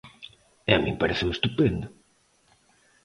[0.69, 1.87] E a min paréceme estupendo.